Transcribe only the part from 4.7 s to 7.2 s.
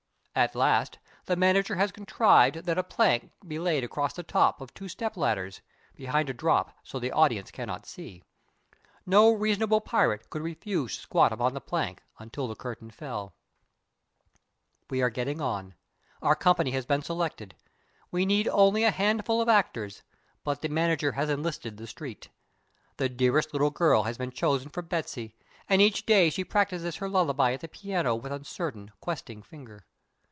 two step ladders, behind a drop so that the